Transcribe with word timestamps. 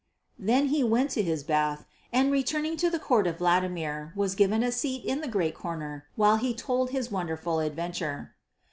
Then 0.39 0.69
he 0.69 0.83
went 0.83 1.11
to 1.11 1.21
his 1.21 1.43
bath, 1.43 1.85
and 2.11 2.31
returning 2.31 2.75
to 2.77 2.89
the 2.89 2.97
court 2.97 3.27
of 3.27 3.37
Vladimir 3.37 4.11
was 4.15 4.33
given 4.33 4.63
a 4.63 4.71
seat 4.71 5.05
in 5.05 5.21
the 5.21 5.27
great 5.27 5.53
corner 5.53 6.07
while 6.15 6.37
he 6.37 6.55
told 6.55 6.89
his 6.89 7.11
wonderful 7.11 7.59
adventure. 7.59 8.33